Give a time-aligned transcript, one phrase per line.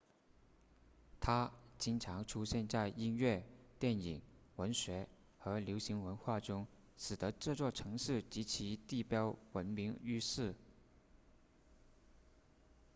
[1.19, 3.45] 它经常出现在音乐
[3.77, 4.23] 电影
[4.55, 6.65] 文学和流行文化中
[6.97, 10.55] 使得这座城市及其地标闻名于世